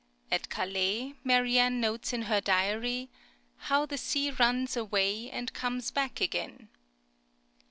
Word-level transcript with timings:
At 0.31 0.49
Calais, 0.49 1.13
Marianne 1.23 1.79
notes 1.79 2.11
in 2.11 2.23
her 2.23 2.41
diary, 2.41 3.11
"how 3.57 3.85
the 3.85 3.99
sea 3.99 4.31
runs 4.31 4.75
away 4.75 5.29
and 5.29 5.53
comes 5.53 5.91
back 5.91 6.19
again." 6.19 6.69